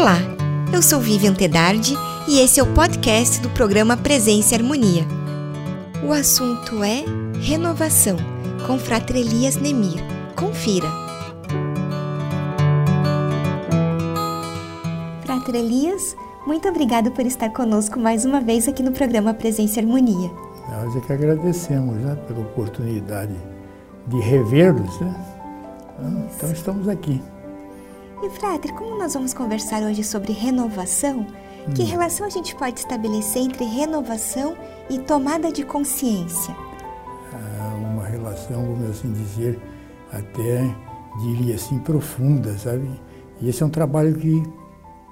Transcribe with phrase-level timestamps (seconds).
[0.00, 0.16] Olá,
[0.72, 1.94] eu sou Vivian Tedardi
[2.26, 5.04] e esse é o podcast do programa Presença e Harmonia.
[6.02, 7.04] O assunto é
[7.38, 8.16] renovação,
[8.66, 10.02] com Frater Elias Nemir.
[10.34, 10.88] Confira.
[15.22, 19.84] Frater Elias, muito obrigado por estar conosco mais uma vez aqui no programa Presença e
[19.84, 20.30] Harmonia.
[20.70, 23.36] Nós é que agradecemos né, pela oportunidade
[24.06, 24.98] de revê-los.
[24.98, 25.14] Né?
[26.34, 27.20] Então estamos aqui.
[28.22, 31.72] E, Frater, como nós vamos conversar hoje sobre renovação, hum.
[31.74, 34.54] que relação a gente pode estabelecer entre renovação
[34.90, 36.54] e tomada de consciência?
[37.32, 39.58] Ah, uma relação, vamos assim dizer,
[40.12, 40.62] até
[41.22, 42.90] diria assim, profunda, sabe?
[43.40, 44.42] E esse é um trabalho que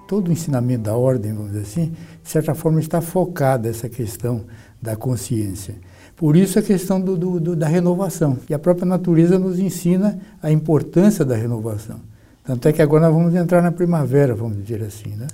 [0.07, 4.45] todo o ensinamento da ordem, vamos dizer assim, de certa forma está focado essa questão
[4.83, 5.77] da consciência.
[6.15, 8.37] Por isso a questão do, do, do, da renovação.
[8.51, 12.01] E a própria natureza nos ensina a importância da renovação.
[12.49, 15.11] Tanto é que agora nós vamos entrar na primavera, vamos dizer assim.
[15.11, 15.27] Né?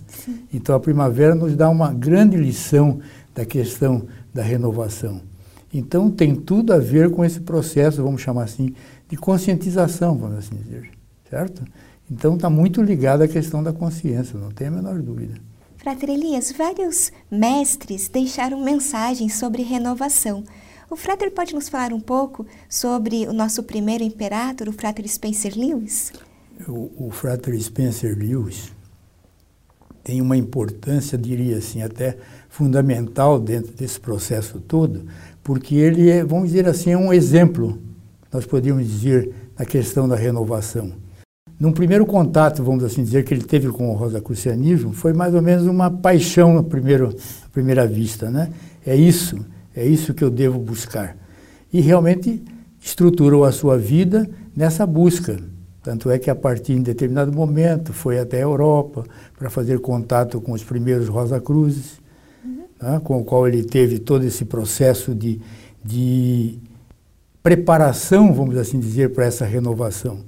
[0.53, 2.99] Então a primavera nos dá uma grande lição
[3.33, 5.21] da questão da renovação.
[5.73, 8.75] Então tem tudo a ver com esse processo, vamos chamar assim,
[9.09, 10.91] de conscientização, vamos assim dizer.
[11.31, 11.63] Certo?
[12.11, 15.35] Então está muito ligado à questão da consciência, não tem a menor dúvida.
[15.77, 20.43] Frater Elias, vários mestres deixaram mensagens sobre renovação.
[20.91, 25.57] O Frater pode nos falar um pouco sobre o nosso primeiro imperador, o Frater Spencer
[25.57, 26.11] Lewis?
[26.69, 28.73] O, o Frater Spencer Lewis
[30.03, 32.19] tem uma importância, diria assim, até
[32.51, 35.07] fundamental dentro desse processo todo,
[35.43, 37.79] porque ele é, vamos dizer assim, é um exemplo,
[38.31, 40.93] nós podemos dizer, na questão da renovação.
[41.59, 45.41] Num primeiro contato, vamos assim dizer, que ele teve com o rosacrucianismo, foi mais ou
[45.41, 47.17] menos uma paixão à, primeiro,
[47.47, 48.51] à primeira vista, né?
[48.85, 49.39] É isso,
[49.75, 51.17] é isso que eu devo buscar.
[51.73, 52.43] E realmente
[52.79, 55.39] estruturou a sua vida nessa busca
[55.85, 59.05] tanto é que a partir de determinado momento foi até a Europa
[59.39, 62.01] para fazer contato com os primeiros Rosa Cruzes,
[62.43, 62.65] uhum.
[62.81, 65.39] né, com o qual ele teve todo esse processo de,
[65.85, 66.59] de
[67.43, 70.21] preparação, vamos assim dizer, para essa renovação.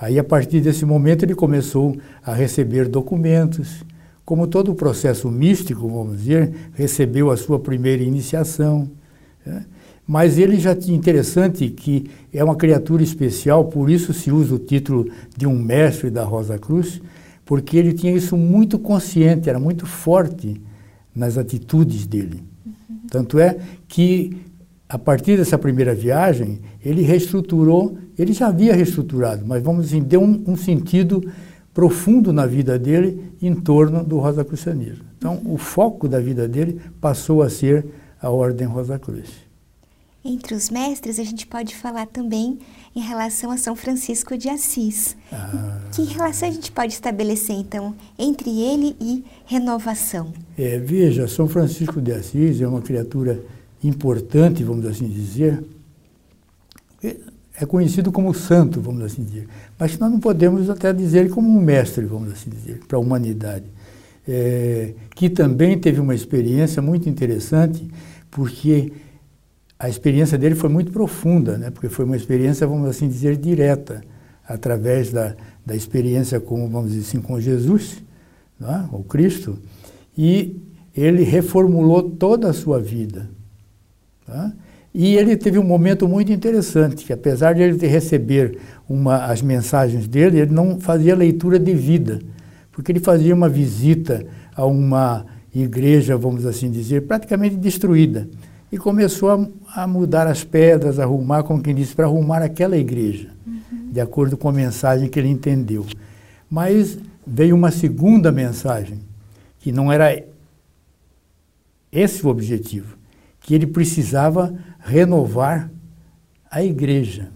[0.00, 3.84] Aí, a partir desse momento, ele começou a receber documentos.
[4.24, 8.90] Como todo o processo místico, vamos dizer, recebeu a sua primeira iniciação.
[9.44, 9.66] Né?
[10.08, 14.58] Mas ele já tinha interessante que é uma criatura especial, por isso se usa o
[14.58, 17.02] título de um mestre da Rosa Cruz,
[17.44, 20.58] porque ele tinha isso muito consciente, era muito forte
[21.14, 22.42] nas atitudes dele.
[22.64, 22.96] Uhum.
[23.10, 24.34] Tanto é que
[24.88, 30.22] a partir dessa primeira viagem, ele reestruturou, ele já havia reestruturado, mas vamos dizer, deu
[30.22, 31.22] um, um sentido
[31.74, 35.04] profundo na vida dele em torno do Rosacrucianismo.
[35.18, 37.84] Então, o foco da vida dele passou a ser
[38.20, 39.47] a Ordem Rosa Cruz.
[40.24, 42.58] Entre os mestres, a gente pode falar também
[42.94, 45.16] em relação a São Francisco de Assis.
[45.32, 45.80] Ah.
[45.92, 50.32] Que relação a gente pode estabelecer, então, entre ele e renovação?
[50.56, 53.40] É, veja, São Francisco de Assis é uma criatura
[53.82, 55.62] importante, vamos assim dizer.
[57.60, 59.48] É conhecido como santo, vamos assim dizer.
[59.78, 63.66] Mas nós não podemos até dizer como um mestre, vamos assim dizer, para a humanidade.
[64.26, 67.88] É, que também teve uma experiência muito interessante,
[68.30, 68.92] porque
[69.78, 71.70] a experiência dele foi muito profunda, né?
[71.70, 74.02] porque foi uma experiência, vamos assim dizer, direta,
[74.46, 78.02] através da, da experiência com, vamos dizer assim, com Jesus,
[78.58, 78.88] né?
[78.90, 79.56] o Cristo,
[80.16, 80.60] e
[80.96, 83.30] ele reformulou toda a sua vida.
[84.26, 84.52] Tá?
[84.92, 90.08] E ele teve um momento muito interessante, que apesar de ele receber uma, as mensagens
[90.08, 92.18] dele, ele não fazia leitura de vida,
[92.72, 95.24] porque ele fazia uma visita a uma
[95.54, 98.28] igreja, vamos assim dizer, praticamente destruída
[98.70, 102.76] e começou a, a, mudar as pedras, a arrumar, como quem disse, para arrumar aquela
[102.76, 103.90] igreja, uhum.
[103.90, 105.86] de acordo com a mensagem que ele entendeu.
[106.50, 109.00] Mas veio uma segunda mensagem,
[109.58, 110.22] que não era
[111.90, 112.96] esse o objetivo,
[113.40, 115.70] que ele precisava renovar
[116.50, 117.30] a igreja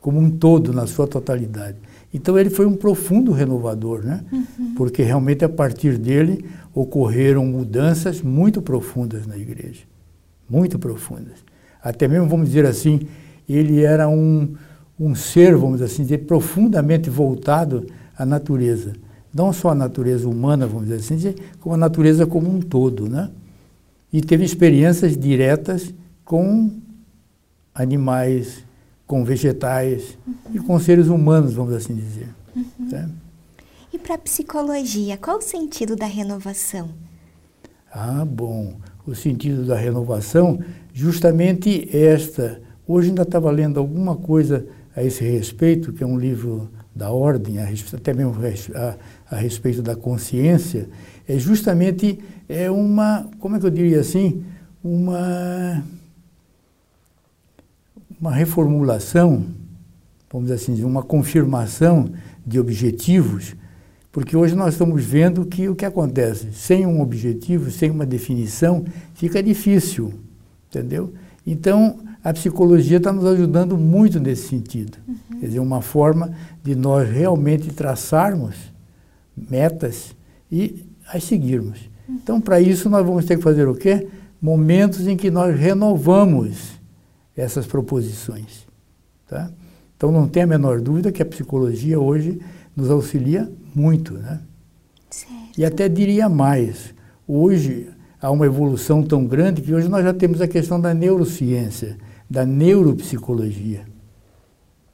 [0.00, 1.78] como um todo, na sua totalidade.
[2.14, 4.24] Então ele foi um profundo renovador, né?
[4.32, 4.74] Uhum.
[4.76, 9.82] Porque realmente a partir dele ocorreram mudanças muito profundas na igreja
[10.48, 11.44] muito profundas.
[11.82, 13.06] Até mesmo, vamos dizer assim,
[13.48, 14.54] ele era um,
[14.98, 18.92] um ser, vamos assim dizer, profundamente voltado à natureza.
[19.32, 23.30] Não só à natureza humana, vamos dizer assim, como a natureza como um todo, né?
[24.12, 25.92] E teve experiências diretas
[26.24, 26.70] com
[27.74, 28.64] animais,
[29.06, 30.34] com vegetais uhum.
[30.54, 32.28] e com seres humanos, vamos assim dizer.
[32.54, 32.88] Uhum.
[32.88, 33.08] Tá?
[33.92, 36.88] E para a psicologia, qual o sentido da renovação?
[37.92, 38.74] Ah, bom
[39.06, 40.58] o sentido da renovação,
[40.92, 42.60] justamente esta.
[42.86, 47.56] Hoje ainda estava lendo alguma coisa a esse respeito, que é um livro da ordem,
[47.60, 48.34] até mesmo
[48.74, 48.96] a,
[49.30, 50.88] a, respeito da consciência,
[51.28, 52.18] é justamente
[52.48, 54.42] é uma, como é que eu diria assim,
[54.82, 55.84] uma,
[58.18, 59.44] uma reformulação,
[60.32, 62.10] vamos dizer assim, uma confirmação
[62.46, 63.54] de objetivos,
[64.16, 68.82] porque hoje nós estamos vendo que o que acontece, sem um objetivo, sem uma definição,
[69.12, 70.14] fica difícil,
[70.70, 71.12] entendeu?
[71.46, 74.96] Então, a psicologia está nos ajudando muito nesse sentido.
[75.06, 75.38] Uhum.
[75.38, 76.34] Quer dizer, uma forma
[76.64, 78.54] de nós realmente traçarmos
[79.36, 80.16] metas
[80.50, 81.78] e as seguirmos.
[82.08, 82.14] Uhum.
[82.14, 84.08] Então, para isso, nós vamos ter que fazer o quê?
[84.40, 86.70] Momentos em que nós renovamos
[87.36, 88.66] essas proposições.
[89.28, 89.50] Tá?
[89.96, 92.40] Então, não tem a menor dúvida que a psicologia hoje
[92.74, 94.14] nos auxilia muito.
[94.14, 94.40] Né?
[95.10, 95.58] Certo.
[95.58, 96.94] E até diria mais.
[97.26, 97.88] Hoje,
[98.20, 101.96] há uma evolução tão grande que hoje nós já temos a questão da neurociência
[102.28, 103.84] da neuropsicologia.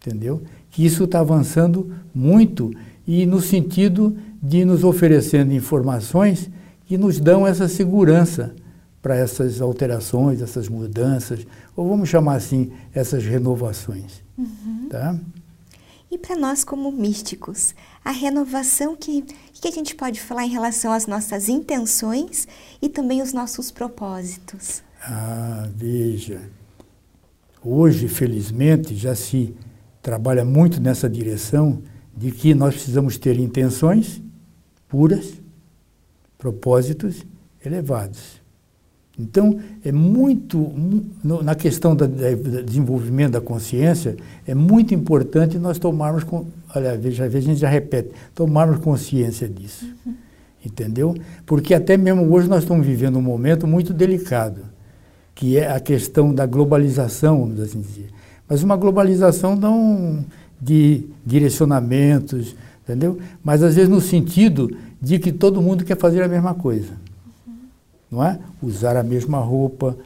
[0.00, 0.43] Entendeu?
[0.70, 2.70] Que isso está avançando muito
[3.06, 6.50] e no sentido de nos oferecendo informações
[6.87, 8.55] que nos dão essa segurança
[9.02, 11.44] para essas alterações, essas mudanças,
[11.76, 14.22] ou vamos chamar assim, essas renovações.
[14.38, 14.87] Uhum.
[14.88, 15.19] Tá?
[16.08, 19.22] E para nós como místicos, a renovação que,
[19.52, 22.46] que a gente pode falar em relação às nossas intenções
[22.81, 24.82] e também os nossos propósitos?
[25.02, 26.43] Ah, veja.
[27.64, 29.56] Hoje, felizmente, já se
[30.02, 31.82] trabalha muito nessa direção
[32.14, 34.20] de que nós precisamos ter intenções
[34.88, 35.32] puras,
[36.37, 37.25] propósitos
[37.64, 38.41] elevados.
[39.18, 40.72] Então, é muito,
[41.22, 42.08] na questão do
[42.64, 44.16] desenvolvimento da consciência,
[44.46, 46.24] é muito importante nós tomarmos,
[46.74, 49.86] olha, veja, a gente já repete, tomarmos consciência disso.
[50.06, 50.14] Uhum.
[50.64, 51.14] Entendeu?
[51.44, 54.72] Porque até mesmo hoje nós estamos vivendo um momento muito delicado
[55.34, 58.10] que é a questão da globalização, vamos assim dizer.
[58.48, 60.24] Mas uma globalização não
[60.60, 62.54] de direcionamentos,
[62.84, 63.18] entendeu?
[63.42, 64.70] Mas às vezes no sentido
[65.00, 66.92] de que todo mundo quer fazer a mesma coisa.
[68.12, 68.38] Não é?
[68.62, 69.96] Usar a mesma roupa,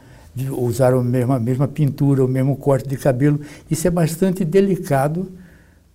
[0.57, 3.41] usar a mesma, a mesma pintura, o mesmo corte de cabelo.
[3.69, 5.29] Isso é bastante delicado,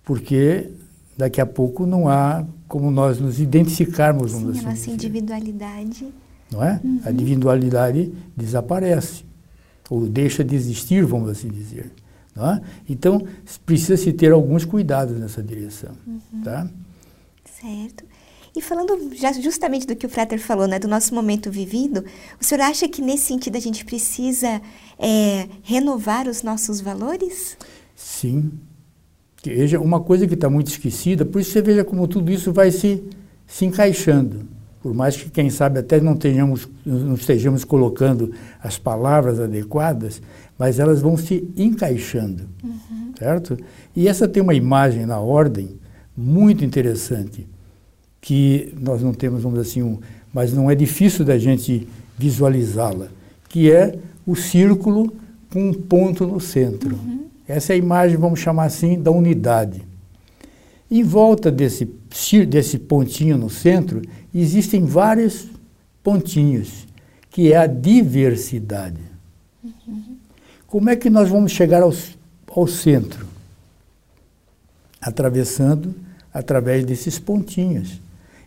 [0.03, 0.69] porque
[1.17, 4.31] daqui a pouco não há como nós nos identificarmos.
[4.31, 6.13] Sim, assim a nossa individualidade
[6.53, 6.79] não é?
[6.83, 7.01] Uhum.
[7.03, 9.25] A individualidade desaparece,
[9.89, 11.91] ou deixa de existir, vamos assim dizer.
[12.35, 12.61] Não é?
[12.87, 13.27] Então,
[13.65, 15.91] precisa-se ter alguns cuidados nessa direção.
[16.05, 16.41] Uhum.
[16.43, 16.67] Tá?
[17.59, 18.03] Certo.
[18.55, 19.11] E falando
[19.41, 22.05] justamente do que o Frater falou, né, do nosso momento vivido,
[22.39, 24.61] o senhor acha que nesse sentido a gente precisa
[24.99, 27.57] é, renovar os nossos valores?
[27.95, 28.51] Sim.
[29.43, 32.71] Veja, uma coisa que está muito esquecida, por isso você veja como tudo isso vai
[32.71, 33.03] se,
[33.47, 34.53] se encaixando
[34.83, 40.21] por mais que, quem sabe, até não, tenhamos, não estejamos colocando as palavras adequadas,
[40.59, 43.13] mas elas vão se encaixando, uhum.
[43.17, 43.57] certo?
[43.95, 45.79] E essa tem uma imagem na ordem
[46.17, 47.47] muito interessante,
[48.23, 49.99] que nós não temos, vamos dizer assim, um,
[50.33, 51.85] mas não é difícil da gente
[52.17, 53.09] visualizá-la,
[53.49, 55.13] que é o círculo
[55.51, 56.95] com um ponto no centro.
[56.95, 57.25] Uhum.
[57.45, 59.83] Essa é a imagem, vamos chamar assim, da unidade.
[60.89, 61.83] Em volta desse,
[62.47, 64.01] desse pontinho no centro,
[64.33, 65.49] existem vários
[66.01, 66.87] pontinhos,
[67.29, 69.01] que é a diversidade.
[69.61, 70.15] Uhum.
[70.65, 71.93] Como é que nós vamos chegar ao,
[72.55, 73.27] ao centro?
[75.01, 75.93] Atravessando
[76.33, 78.01] através desses pontinhos.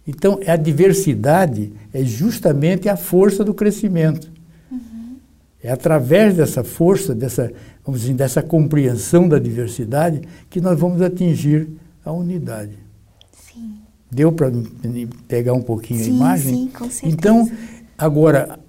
[0.07, 4.31] Então, a diversidade é justamente a força do crescimento.
[4.71, 5.17] Uhum.
[5.61, 7.53] É através dessa força, dessa,
[7.85, 11.69] vamos dizer, dessa compreensão da diversidade, que nós vamos atingir
[12.05, 12.79] a unidade.
[13.33, 13.79] Sim.
[14.09, 14.53] Deu para
[15.27, 16.55] pegar um pouquinho sim, a imagem?
[16.55, 17.13] Sim, com certeza.
[17.13, 17.51] Então,
[17.99, 18.61] agora,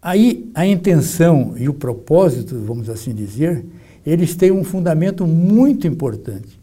[0.00, 3.64] aí a intenção e o propósito, vamos assim dizer,
[4.04, 6.60] eles têm um fundamento muito importante.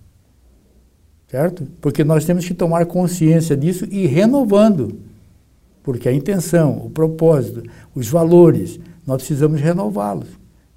[1.30, 1.68] Certo?
[1.80, 4.98] Porque nós temos que tomar consciência disso e ir renovando.
[5.84, 10.28] Porque a intenção, o propósito, os valores, nós precisamos renová-los.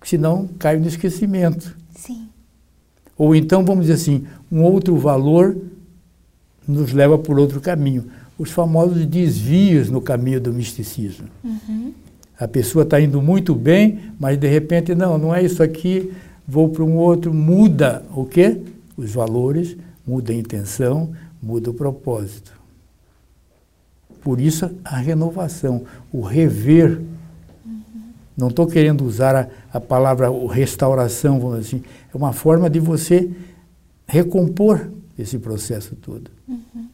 [0.05, 1.77] Senão cai no esquecimento.
[1.97, 2.29] Sim.
[3.17, 5.57] Ou então, vamos dizer assim, um outro valor
[6.67, 8.07] nos leva por outro caminho.
[8.39, 11.29] Os famosos desvios no caminho do misticismo.
[11.43, 11.93] Uhum.
[12.39, 16.13] A pessoa está indo muito bem, mas de repente, não, não é isso aqui,
[16.47, 18.61] vou para um outro, muda o quê?
[18.97, 22.61] Os valores, muda a intenção, muda o propósito.
[24.23, 27.01] Por isso a renovação, o rever.
[27.67, 27.83] Uhum.
[28.37, 32.79] Não estou querendo usar a, a palavra restauração, vamos dizer assim, é uma forma de
[32.79, 33.31] você
[34.07, 36.31] recompor esse processo todo.
[36.47, 36.89] Uhum.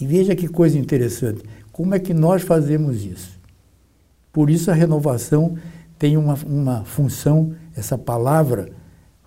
[0.00, 1.42] E veja que coisa interessante.
[1.72, 3.38] Como é que nós fazemos isso?
[4.32, 5.56] Por isso a renovação
[5.98, 8.70] tem uma, uma função, essa palavra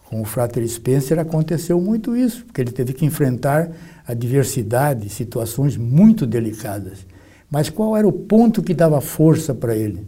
[0.10, 3.70] Com o Frater Spencer aconteceu muito isso, porque ele teve que enfrentar
[4.08, 7.06] a diversidade, situações muito delicadas.
[7.50, 10.08] Mas qual era o ponto que dava força para ele?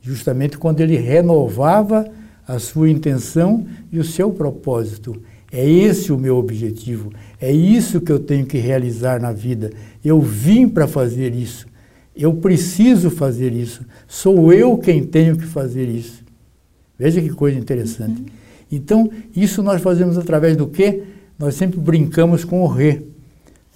[0.00, 2.10] Justamente quando ele renovava
[2.46, 5.20] a sua intenção e o seu propósito.
[5.52, 9.70] É esse o meu objetivo, é isso que eu tenho que realizar na vida.
[10.02, 11.66] Eu vim para fazer isso,
[12.16, 16.24] eu preciso fazer isso, sou eu quem tenho que fazer isso.
[16.98, 18.22] Veja que coisa interessante.
[18.22, 18.37] Uhum.
[18.70, 21.02] Então, isso nós fazemos através do quê?
[21.38, 23.02] Nós sempre brincamos com o re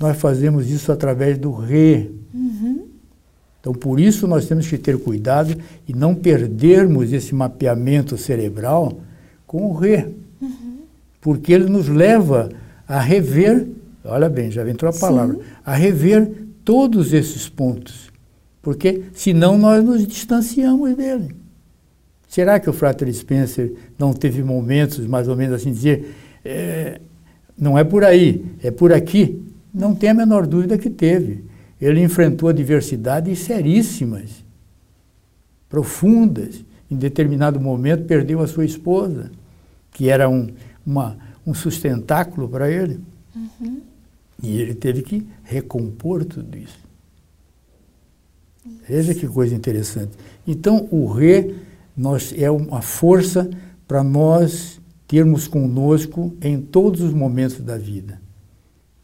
[0.03, 2.11] nós fazemos isso através do re.
[2.35, 2.87] Uhum.
[3.61, 5.57] Então, por isso, nós temos que ter cuidado
[5.87, 8.99] e não perdermos esse mapeamento cerebral
[9.47, 10.09] com o re.
[10.41, 10.79] Uhum.
[11.21, 12.51] Porque ele nos leva
[12.89, 13.69] a rever,
[14.05, 15.43] olha bem, já entrou a palavra, Sim.
[15.65, 16.29] a rever
[16.65, 18.11] todos esses pontos.
[18.61, 21.42] Porque senão nós nos distanciamos dele.
[22.33, 26.99] Será que o Frater Spencer não teve momentos, mais ou menos assim, dizer, é,
[27.59, 29.39] não é por aí, é por aqui?
[29.73, 31.45] Não tem a menor dúvida que teve.
[31.79, 34.43] Ele enfrentou adversidades seríssimas,
[35.69, 36.65] profundas.
[36.91, 39.31] Em determinado momento, perdeu a sua esposa,
[39.91, 40.49] que era um,
[40.87, 42.99] uma, um sustentáculo para ele.
[43.37, 43.83] Uhum.
[44.43, 46.81] E ele teve que recompor tudo isso.
[48.65, 48.81] isso.
[48.89, 50.12] Veja que coisa interessante.
[50.47, 51.55] Então, o re
[51.97, 53.49] nós, é uma força
[53.87, 58.23] para nós termos conosco em todos os momentos da vida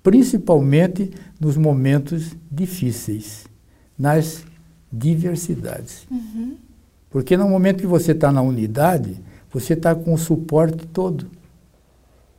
[0.09, 3.45] principalmente nos momentos difíceis,
[3.99, 4.43] nas
[4.91, 6.07] diversidades.
[6.11, 6.57] Uhum.
[7.11, 11.27] Porque no momento que você está na unidade, você está com o suporte todo.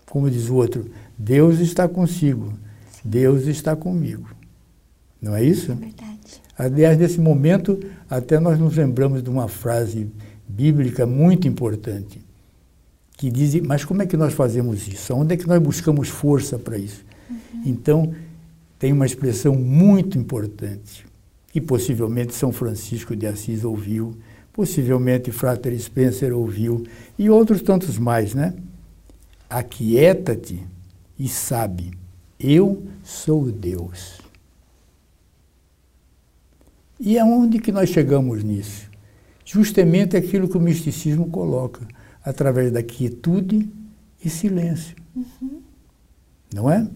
[0.08, 2.54] Como diz o outro, Deus está consigo,
[3.06, 4.28] Deus está comigo.
[5.22, 5.72] Não é isso?
[5.72, 6.42] É verdade.
[6.58, 7.80] Aliás, nesse momento,
[8.10, 10.10] até nós nos lembramos de uma frase
[10.50, 12.20] bíblica muito importante,
[13.16, 15.14] que diz, mas como é que nós fazemos isso?
[15.14, 17.06] Onde é que nós buscamos força para isso?
[17.64, 18.14] Então,
[18.80, 21.06] tem uma expressão muito importante,
[21.52, 24.18] que possivelmente São Francisco de Assis ouviu,
[24.52, 26.84] possivelmente Frater Spencer ouviu,
[27.18, 28.56] e outros tantos mais, né?
[29.50, 30.64] Aquieta-te
[31.18, 31.92] e sabe,
[32.40, 34.20] eu sou Deus.
[37.00, 38.89] E aonde que nós chegamos nisso?
[39.52, 41.82] Justamente aquilo que o misticismo coloca,
[42.24, 43.68] através da quietude
[44.24, 44.96] e silêncio.
[45.16, 45.62] Uhum.
[46.54, 46.88] Não é?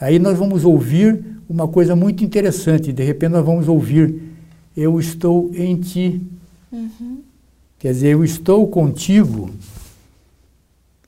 [0.00, 2.92] Aí nós vamos ouvir uma coisa muito interessante.
[2.92, 4.20] De repente nós vamos ouvir:
[4.76, 6.20] Eu estou em ti.
[6.72, 7.22] Uhum.
[7.78, 9.50] Quer dizer, eu estou contigo.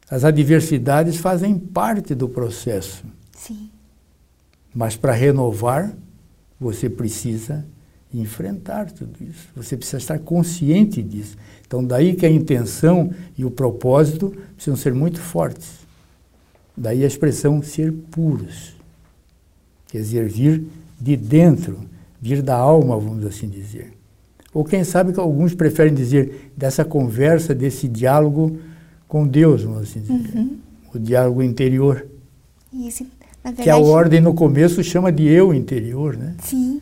[0.08, 3.04] As adversidades fazem parte do processo.
[3.32, 3.68] Sim.
[4.72, 5.92] Mas para renovar,
[6.60, 7.66] você precisa
[8.12, 9.48] enfrentar tudo isso.
[9.54, 11.36] Você precisa estar consciente disso.
[11.66, 15.80] Então, daí que a intenção e o propósito precisam ser muito fortes.
[16.76, 18.74] Daí a expressão ser puros.
[19.88, 20.64] Quer dizer, vir
[21.00, 21.78] de dentro,
[22.20, 23.92] vir da alma, vamos assim dizer.
[24.52, 28.58] Ou quem sabe que alguns preferem dizer dessa conversa, desse diálogo
[29.06, 30.36] com Deus, vamos assim dizer.
[30.36, 30.58] Uhum.
[30.92, 32.06] O diálogo interior.
[32.72, 33.06] Isso,
[33.44, 36.34] verdade, que a ordem no começo chama de eu interior, né?
[36.42, 36.80] Sim.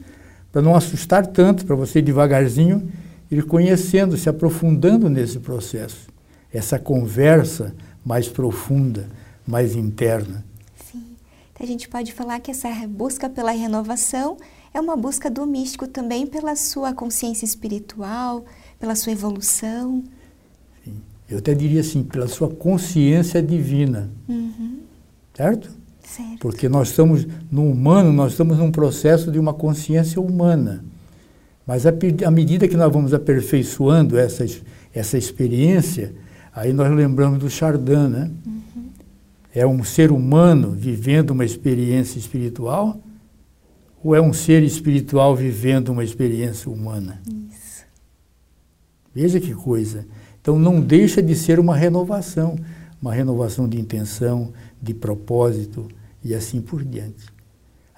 [0.50, 2.90] Para não assustar tanto, para você devagarzinho
[3.31, 6.09] ir conhecendo, se aprofundando nesse processo.
[6.52, 7.75] Essa conversa
[8.05, 9.09] mais profunda,
[9.47, 10.45] mais interna.
[11.61, 14.37] A gente pode falar que essa busca pela renovação
[14.73, 18.45] é uma busca do místico também pela sua consciência espiritual,
[18.78, 20.05] pela sua evolução.
[20.85, 21.00] Sim.
[21.28, 24.09] Eu até diria assim, pela sua consciência divina.
[24.28, 24.81] Uhum.
[25.35, 25.77] Certo?
[26.17, 26.38] Certo.
[26.41, 30.85] Porque nós estamos, no humano, nós estamos num processo de uma consciência humana.
[31.67, 34.47] Mas à medida que nós vamos aperfeiçoando essa,
[34.93, 36.15] essa experiência,
[36.53, 38.31] aí nós lembramos do Chardin, né?
[38.47, 38.59] Uhum
[39.59, 43.00] é um ser humano vivendo uma experiência espiritual
[44.03, 47.21] ou é um ser espiritual vivendo uma experiência humana?
[47.27, 47.85] Isso.
[49.12, 50.07] Veja que coisa.
[50.41, 52.57] Então não deixa de ser uma renovação,
[53.03, 55.88] uma renovação de intenção, de propósito
[56.25, 57.26] e assim por diante.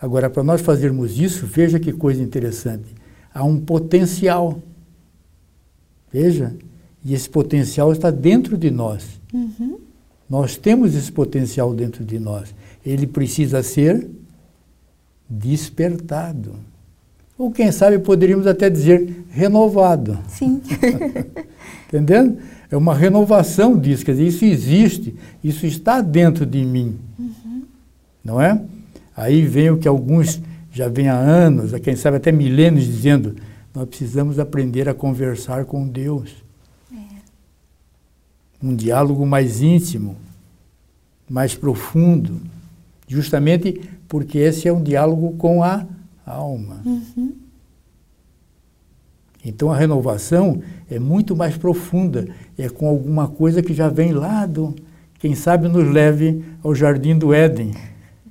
[0.01, 2.95] Agora, para nós fazermos isso, veja que coisa interessante.
[3.33, 4.63] Há um potencial.
[6.13, 6.55] Veja,
[7.05, 9.21] e esse potencial está dentro de nós.
[9.33, 9.79] Uhum.
[10.29, 12.55] Nós temos esse potencial dentro de nós.
[12.85, 14.09] Ele precisa ser
[15.29, 16.55] despertado.
[17.37, 20.19] Ou quem sabe poderíamos até dizer renovado.
[20.29, 20.61] Sim.
[21.89, 22.39] Entendendo?
[22.71, 26.97] É uma renovação disso, quer dizer, isso existe, isso está dentro de mim.
[27.19, 27.33] Uhum.
[28.25, 28.61] Não é?
[29.17, 30.41] Aí vem o que alguns
[30.73, 33.37] já vêm há anos, quem sabe até milênios, dizendo:
[33.75, 36.35] nós precisamos aprender a conversar com Deus.
[38.63, 40.17] um diálogo mais íntimo,
[41.29, 42.41] mais profundo,
[43.09, 45.87] justamente porque esse é um diálogo com a
[46.27, 46.83] alma.
[46.85, 47.33] Uhum.
[49.45, 50.61] Então a renovação
[50.91, 54.75] é muito mais profunda, é com alguma coisa que já vem lá do,
[55.19, 57.73] quem sabe nos leve ao jardim do Éden,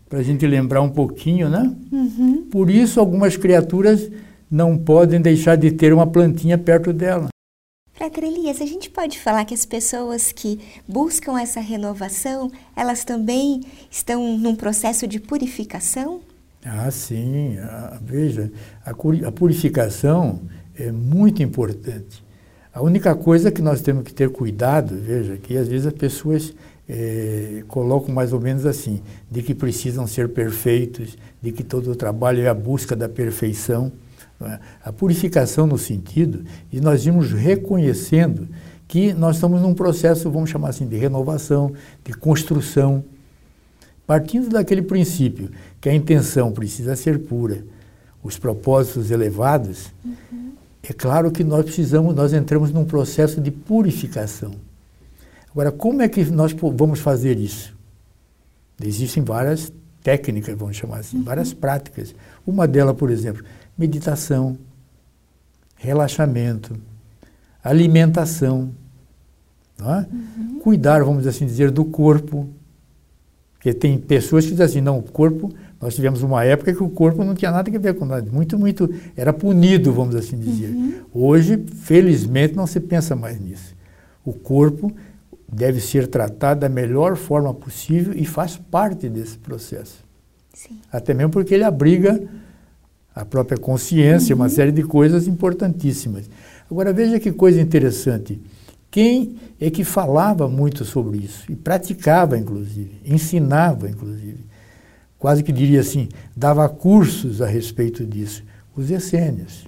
[0.10, 1.72] para a gente lembrar um pouquinho, né?
[1.92, 2.48] Uhum.
[2.52, 4.10] Por isso algumas criaturas
[4.50, 7.30] não podem deixar de ter uma plantinha perto dela.
[7.94, 13.62] Frater Elias, a gente pode falar que as pessoas que buscam essa renovação, elas também
[13.92, 16.22] estão num processo de purificação?
[16.66, 17.58] Ah, sim.
[17.60, 18.52] Ah, veja,
[18.86, 20.42] a, a purificação
[20.76, 22.24] é muito importante.
[22.74, 26.54] A única coisa que nós temos que ter cuidado, veja, que às vezes as pessoas
[26.90, 31.96] é, colocam mais ou menos assim, de que precisam ser perfeitos, de que todo o
[31.96, 33.92] trabalho é a busca da perfeição.
[34.42, 34.60] É?
[34.84, 38.48] A purificação no sentido de nós irmos reconhecendo
[38.88, 43.04] que nós estamos num processo, vamos chamar assim, de renovação, de construção,
[44.08, 47.64] partindo daquele princípio que a intenção precisa ser pura,
[48.24, 50.54] os propósitos elevados, uhum.
[50.82, 54.69] é claro que nós precisamos, nós entramos num processo de purificação.
[55.52, 57.76] Agora, como é que nós vamos fazer isso?
[58.82, 59.72] Existem várias
[60.04, 61.24] técnicas, vamos chamar assim, uhum.
[61.24, 62.16] várias práticas.
[62.46, 63.44] Uma delas, por exemplo,
[63.78, 64.58] meditação,
[65.76, 66.76] relaxamento,
[67.64, 68.72] alimentação,
[69.80, 70.06] é?
[70.12, 70.60] uhum.
[70.60, 72.48] cuidar, vamos assim dizer, do corpo.
[73.54, 76.90] Porque tem pessoas que dizem assim, não, o corpo, nós tivemos uma época que o
[76.90, 80.70] corpo não tinha nada a ver com nada, muito, muito, era punido, vamos assim dizer.
[80.70, 80.94] Uhum.
[81.14, 83.76] Hoje, felizmente, não se pensa mais nisso.
[84.24, 84.94] O corpo
[85.52, 90.04] deve ser tratado da melhor forma possível e faz parte desse processo.
[90.54, 90.80] Sim.
[90.92, 92.22] Até mesmo porque ele abriga
[93.16, 94.42] a própria consciência, uhum.
[94.42, 96.30] uma série de coisas importantíssimas.
[96.70, 98.40] Agora veja que coisa interessante.
[98.92, 104.46] Quem é que falava muito sobre isso e praticava, inclusive, ensinava, inclusive,
[105.18, 108.44] quase que diria assim, dava cursos a respeito disso?
[108.76, 109.68] Os essênios.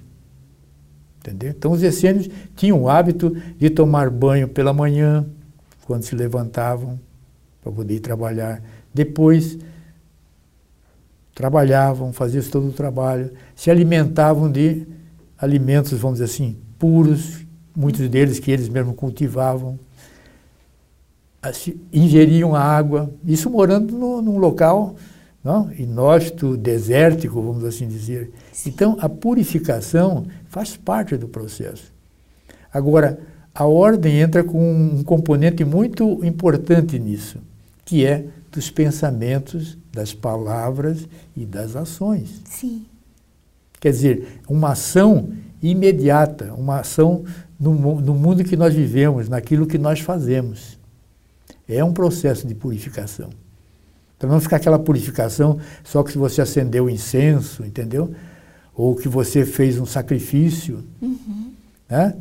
[1.18, 1.50] Entendeu?
[1.50, 5.24] Então, os essênios tinham o hábito de tomar banho pela manhã,
[5.86, 6.98] quando se levantavam
[7.62, 8.62] para poder ir trabalhar.
[8.92, 9.58] Depois,
[11.34, 14.86] trabalhavam, faziam todo o trabalho, se alimentavam de
[15.38, 19.78] alimentos, vamos dizer assim, puros, muitos deles que eles mesmos cultivavam,
[21.92, 24.94] ingeriam água, isso morando no, num local
[25.42, 28.30] não, inóspito, desértico, vamos assim dizer.
[28.64, 31.92] Então, a purificação faz parte do processo.
[32.72, 33.18] Agora,
[33.54, 37.38] a ordem entra com um componente muito importante nisso,
[37.84, 42.40] que é dos pensamentos, das palavras e das ações.
[42.44, 42.86] Sim.
[43.80, 45.30] Quer dizer, uma ação
[45.62, 47.24] imediata, uma ação
[47.58, 50.78] no, no mundo que nós vivemos, naquilo que nós fazemos.
[51.68, 53.30] É um processo de purificação.
[54.18, 58.14] Para não ficar aquela purificação só que você acendeu o incenso, entendeu?
[58.74, 61.52] Ou que você fez um sacrifício, uhum.
[61.88, 62.14] né?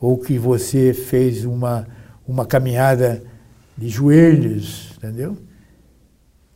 [0.00, 1.86] Ou que você fez uma,
[2.26, 3.22] uma caminhada
[3.76, 5.36] de joelhos, entendeu?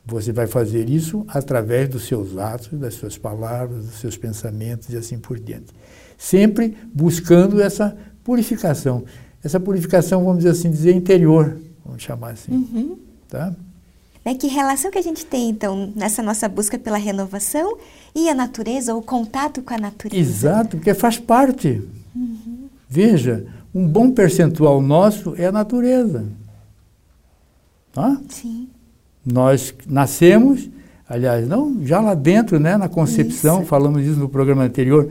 [0.04, 4.96] Você vai fazer isso através dos seus atos, das suas palavras, dos seus pensamentos e
[4.96, 5.72] assim por diante.
[6.18, 9.04] Sempre buscando essa purificação.
[9.42, 12.52] Essa purificação, vamos dizer assim, dizer interior, vamos chamar assim.
[12.52, 12.98] Uhum.
[13.28, 13.54] Tá?
[14.24, 17.76] É que relação que a gente tem, então, nessa nossa busca pela renovação
[18.14, 20.20] e a natureza, ou o contato com a natureza?
[20.20, 21.82] Exato, porque faz parte.
[22.92, 26.26] Veja, um bom percentual nosso é a natureza.
[27.90, 28.20] Tá?
[28.28, 28.68] Sim.
[29.24, 30.68] Nós nascemos,
[31.08, 33.66] aliás, não, já lá dentro, né, na concepção, isso.
[33.66, 35.10] falamos isso no programa anterior,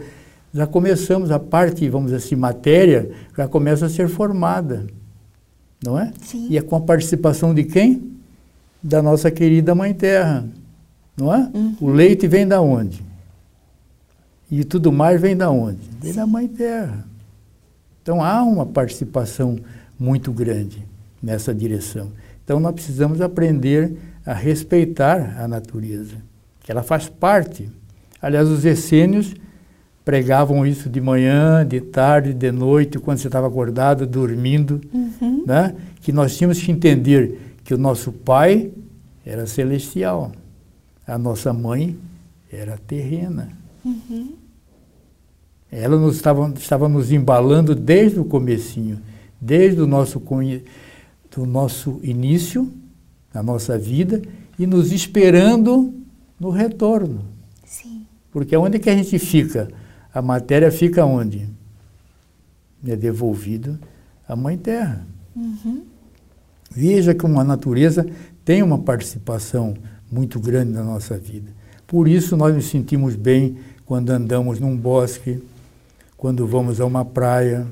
[0.54, 4.86] já começamos a parte, vamos dizer assim, matéria, já começa a ser formada,
[5.84, 6.13] não é?
[6.22, 6.50] Sim.
[6.52, 8.12] E é com a participação de quem?
[8.84, 10.46] Da nossa querida Mãe Terra,
[11.17, 11.50] não é?
[11.52, 11.76] Uhum.
[11.82, 13.04] O leite vem da onde?
[14.52, 15.80] E tudo mais vem da onde?
[16.00, 16.20] Vem Sim.
[16.20, 17.10] da Mãe Terra.
[18.02, 19.58] Então há uma participação
[20.00, 20.86] muito grande
[21.22, 22.12] nessa direção.
[22.44, 26.16] Então nós precisamos aprender a respeitar a natureza,
[26.64, 27.70] que ela faz parte.
[28.22, 29.34] Aliás, os essênios
[30.04, 35.44] pregavam isso de manhã, de tarde, de noite, quando você estava acordado, dormindo, uhum.
[35.46, 35.76] né?
[36.02, 38.72] que nós tínhamos que entender que o nosso pai
[39.26, 40.32] era celestial,
[41.06, 41.98] a nossa mãe
[42.52, 43.50] era terrena.
[43.86, 44.34] Uhum.
[45.71, 48.99] Ela nos estava, estava nos embalando desde o comecinho,
[49.39, 50.21] desde o nosso
[51.34, 52.69] do nosso início,
[53.34, 54.21] na nossa vida,
[54.60, 55.93] e nos esperando
[56.38, 57.21] no retorno.
[57.65, 58.05] Sim.
[58.31, 59.69] Porque onde que a gente fica?
[60.13, 61.47] A matéria fica onde?
[62.86, 63.79] É devolvida
[64.27, 65.07] à Mãe Terra.
[65.34, 65.84] Uhum.
[66.69, 68.05] Veja como a natureza
[68.43, 69.73] tem uma participação
[70.12, 71.51] muito grande na nossa vida.
[71.88, 75.41] Por isso nós nos sentimos bem quando andamos num bosque,
[76.21, 77.65] quando vamos a uma praia,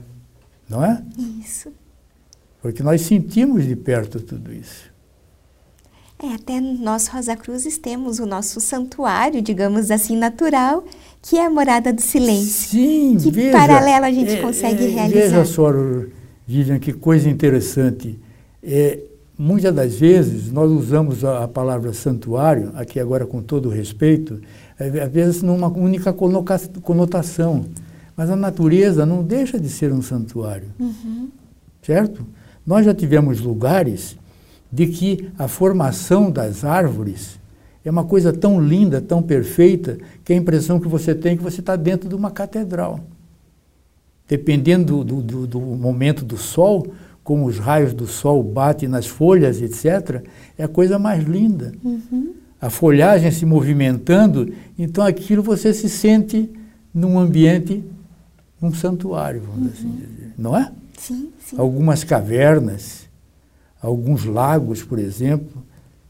[0.68, 1.04] não é?
[1.40, 1.72] Isso.
[2.60, 4.90] Porque nós sentimos de perto tudo isso.
[6.18, 10.84] É, até nós Rosa Cruzes temos o nosso santuário, digamos assim, natural,
[11.22, 12.72] que é a morada do silêncio.
[12.72, 15.20] Sim, que veja, paralelo a gente é, consegue é, realizar.
[15.20, 15.72] Veja só,
[16.48, 18.20] Vivian, que coisa interessante.
[18.64, 19.00] É,
[19.38, 24.42] muitas das vezes nós usamos a, a, palavra santuário, aqui agora com todo respeito,
[24.80, 27.64] é, às vezes numa única conotação.
[28.20, 30.68] Mas a natureza não deixa de ser um santuário.
[30.78, 31.30] Uhum.
[31.82, 32.26] Certo?
[32.68, 34.18] Nós já tivemos lugares
[34.70, 37.40] de que a formação das árvores
[37.86, 41.42] é uma coisa tão linda, tão perfeita, que a impressão que você tem é que
[41.42, 43.00] você está dentro de uma catedral.
[44.28, 46.88] Dependendo do, do, do, momento do sol,
[47.24, 50.26] como os raios do sol batem nas folhas, etc.,
[50.58, 51.72] é a coisa mais linda.
[51.82, 52.34] Uhum.
[52.60, 56.50] A folhagem se movimentando, então aquilo você se sente
[56.94, 57.82] num ambiente,
[58.62, 59.74] num santuário, vamos uhum.
[59.74, 60.34] assim dizer.
[60.38, 60.72] Não é?
[60.98, 61.56] Sim, sim.
[61.58, 63.08] Algumas cavernas,
[63.82, 65.64] alguns lagos, por exemplo.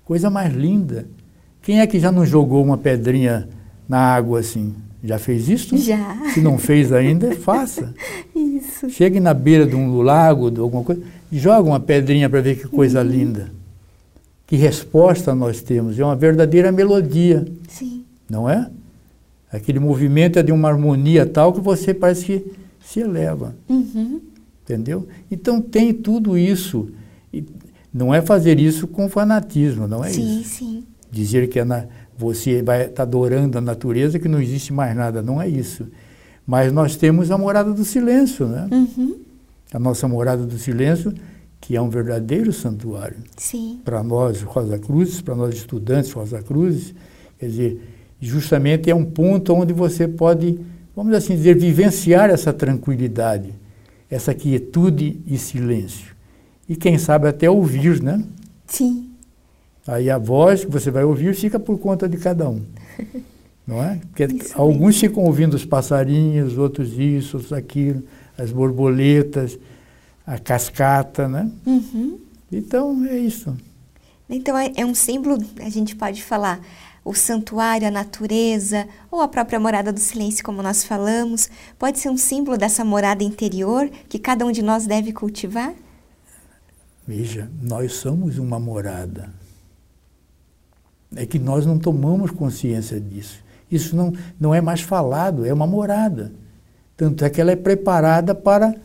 [0.04, 1.08] Coisa mais linda.
[1.62, 3.48] Quem é que já não jogou uma pedrinha
[3.88, 4.74] na água assim?
[5.04, 5.78] Já fez isso?
[5.78, 6.32] Já.
[6.34, 7.94] Se não fez ainda, faça.
[8.36, 8.90] Isso.
[8.90, 12.68] Chegue na beira de um lago, de alguma coisa, joga uma pedrinha para ver que
[12.68, 13.08] coisa uhum.
[13.08, 13.52] linda.
[14.46, 15.98] Que resposta nós temos.
[15.98, 17.46] É uma verdadeira melodia.
[17.70, 18.04] Sim.
[18.30, 18.70] Não é?
[19.52, 22.52] Aquele movimento é de uma harmonia tal que você parece que
[22.84, 23.56] se eleva.
[23.68, 24.22] Uhum.
[24.64, 25.08] Entendeu?
[25.32, 26.90] Então tem tudo isso.
[27.34, 27.44] E
[27.94, 30.50] não é fazer isso com fanatismo, não é sim, isso.
[30.50, 30.84] Sim, sim.
[31.12, 31.86] Dizer que na,
[32.16, 35.88] você vai estar tá adorando a natureza, que não existe mais nada, não é isso.
[36.46, 38.68] Mas nós temos a morada do silêncio, né?
[38.72, 39.20] Uhum.
[39.72, 41.14] A nossa morada do silêncio,
[41.62, 43.18] que é um verdadeiro santuário.
[43.38, 43.80] Sim.
[43.86, 46.94] Para nós, Rosa Cruzes, para nós estudantes Rosa Cruzes,
[47.38, 47.82] quer dizer,
[48.20, 50.60] justamente é um ponto onde você pode,
[50.96, 53.54] vamos assim dizer, vivenciar essa tranquilidade
[54.10, 56.16] essa quietude e silêncio.
[56.68, 58.24] E quem sabe até ouvir, né?
[58.66, 59.10] Sim.
[59.86, 62.62] Aí a voz que você vai ouvir fica por conta de cada um.
[63.66, 64.00] Não é?
[64.10, 65.10] Porque Isso alguns mesmo.
[65.10, 68.02] ficam ouvindo os passarinhos, outros isso, outros aquilo,
[68.36, 69.60] as borboletas,
[70.26, 71.52] a cascata, né?
[71.68, 72.18] Uhum.
[72.52, 73.56] Então é isso.
[74.28, 76.60] Então é, é um símbolo, a gente pode falar,
[77.10, 82.08] o santuário, a natureza, ou a própria morada do silêncio, como nós falamos, pode ser
[82.08, 85.74] um símbolo dessa morada interior que cada um de nós deve cultivar?
[87.08, 89.32] Veja, nós somos uma morada.
[91.16, 93.44] É que nós não tomamos consciência disso.
[93.72, 96.32] Isso não, não é mais falado, é uma morada.
[96.96, 98.76] Tanto é que ela é preparada para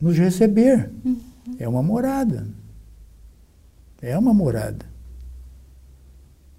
[0.00, 0.92] nos receber.
[1.04, 1.18] Uhum.
[1.58, 2.46] É uma morada.
[4.00, 4.86] É uma morada.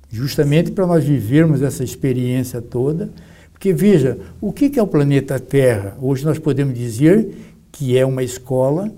[0.10, 3.10] Justamente para nós vivermos essa experiência toda.
[3.52, 5.98] Porque veja, o que é o planeta Terra?
[6.02, 7.36] Hoje nós podemos dizer
[7.72, 8.93] que é uma escola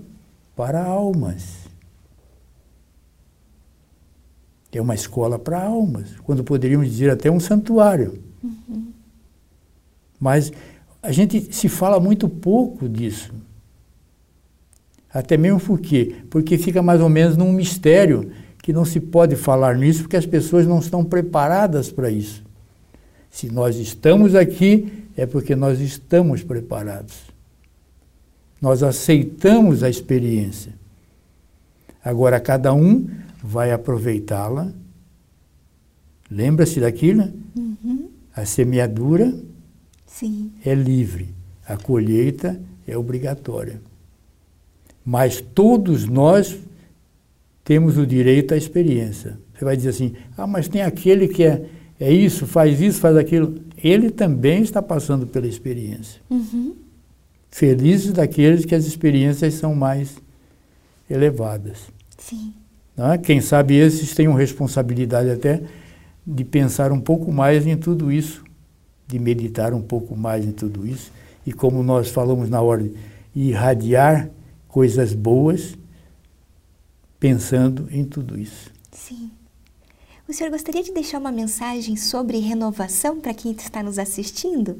[0.54, 1.60] para almas.
[4.72, 8.22] É uma escola para almas, quando poderíamos dizer até um santuário.
[8.42, 8.92] Uhum.
[10.18, 10.52] Mas
[11.02, 13.32] a gente se fala muito pouco disso.
[15.12, 16.16] Até mesmo por quê?
[16.30, 18.30] Porque fica mais ou menos num mistério
[18.62, 22.42] que não se pode falar nisso porque as pessoas não estão preparadas para isso.
[23.30, 27.16] Se nós estamos aqui, é porque nós estamos preparados.
[28.60, 30.74] Nós aceitamos a experiência.
[32.04, 33.08] Agora, cada um
[33.42, 34.70] vai aproveitá-la.
[36.30, 37.30] Lembra-se daquilo?
[37.56, 38.08] Uhum.
[38.34, 39.34] A semeadura
[40.06, 40.52] Sim.
[40.64, 41.34] é livre,
[41.66, 43.80] a colheita é obrigatória.
[45.04, 46.58] Mas todos nós
[47.70, 49.38] temos o direito à experiência.
[49.54, 51.66] Você vai dizer assim: ah, mas tem aquele que é,
[52.00, 53.60] é isso, faz isso, faz aquilo.
[53.80, 56.20] Ele também está passando pela experiência.
[56.28, 56.74] Uhum.
[57.48, 60.16] Felizes daqueles que as experiências são mais
[61.08, 61.92] elevadas.
[62.18, 62.54] Sim.
[62.96, 63.18] Não é?
[63.18, 65.62] Quem sabe esses tenham responsabilidade até
[66.26, 68.42] de pensar um pouco mais em tudo isso,
[69.06, 71.12] de meditar um pouco mais em tudo isso.
[71.46, 72.94] E como nós falamos na ordem,
[73.32, 74.28] irradiar
[74.66, 75.78] coisas boas
[77.20, 78.72] pensando em tudo isso.
[78.90, 79.30] Sim.
[80.26, 84.78] O senhor gostaria de deixar uma mensagem sobre renovação para quem está nos assistindo?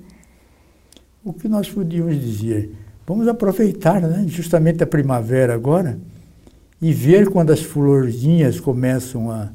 [1.22, 2.74] O que nós podíamos dizer?
[3.06, 6.00] Vamos aproveitar né, justamente a primavera agora
[6.80, 9.50] e ver quando as florzinhas começam a,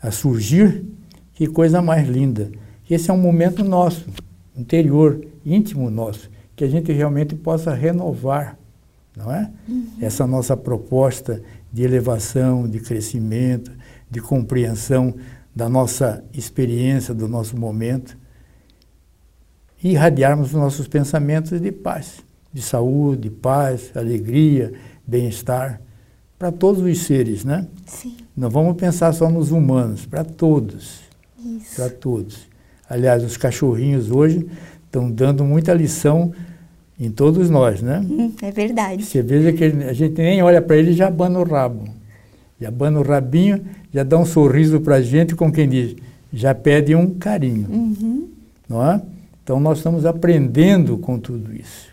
[0.00, 0.84] a surgir,
[1.34, 2.52] que coisa mais linda.
[2.88, 4.06] Esse é um momento nosso,
[4.56, 8.58] interior, íntimo nosso, que a gente realmente possa renovar
[9.16, 9.50] não é?
[9.68, 9.86] Uhum.
[10.00, 13.70] Essa nossa proposta de elevação, de crescimento,
[14.10, 15.14] de compreensão
[15.54, 18.16] da nossa experiência, do nosso momento,
[19.82, 22.20] e irradiarmos os nossos pensamentos de paz,
[22.52, 24.72] de saúde, paz, alegria,
[25.06, 25.80] bem-estar
[26.38, 27.68] para todos os seres, né?
[27.86, 28.16] Sim.
[28.36, 31.00] Não vamos pensar só nos humanos, para todos.
[31.38, 31.76] Isso.
[31.76, 32.48] Para todos.
[32.88, 34.46] Aliás, os cachorrinhos hoje
[34.84, 36.32] estão dando muita lição
[37.02, 38.00] em todos nós, né?
[38.08, 39.02] Hum, é verdade.
[39.04, 41.88] Você veja que a gente nem olha para ele e já abana o rabo.
[42.60, 43.60] Já abana o rabinho,
[43.92, 45.96] já dá um sorriso para a gente, com quem diz,
[46.32, 47.66] já pede um carinho.
[47.68, 48.28] Uhum.
[48.68, 49.02] Não é?
[49.42, 51.90] Então nós estamos aprendendo com tudo isso.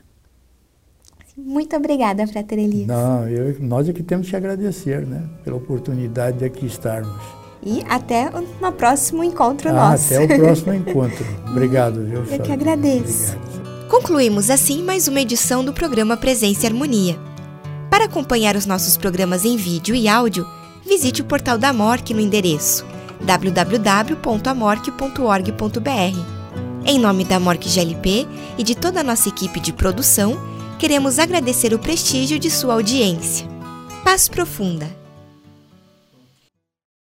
[1.36, 2.86] Muito obrigada, Frater Elias.
[2.86, 5.24] Não, eu, nós é que temos que agradecer, né?
[5.44, 7.20] Pela oportunidade de aqui estarmos.
[7.64, 10.14] E até o próximo encontro ah, nosso.
[10.14, 11.26] Até o próximo encontro.
[11.50, 12.24] Obrigado, viu?
[12.26, 13.36] Eu que agradeço.
[13.36, 13.59] Obrigado.
[13.90, 17.20] Concluímos assim mais uma edição do programa Presença e Harmonia.
[17.90, 20.48] Para acompanhar os nossos programas em vídeo e áudio,
[20.86, 22.86] visite o portal da MORC no endereço
[23.22, 26.20] www.amorque.org.br.
[26.86, 28.28] Em nome da MORC GLP
[28.60, 30.40] e de toda a nossa equipe de produção,
[30.78, 33.48] queremos agradecer o prestígio de sua audiência.
[34.04, 34.99] Paz profunda!